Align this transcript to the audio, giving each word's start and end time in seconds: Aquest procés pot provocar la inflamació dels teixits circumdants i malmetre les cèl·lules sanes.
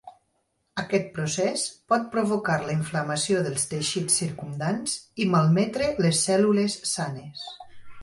Aquest 0.83 1.11
procés 1.17 1.65
pot 1.93 2.07
provocar 2.15 2.57
la 2.63 2.73
inflamació 2.77 3.45
dels 3.49 3.69
teixits 3.75 4.19
circumdants 4.25 4.99
i 5.27 5.31
malmetre 5.37 5.95
les 6.05 6.27
cèl·lules 6.27 6.83
sanes. 6.99 7.51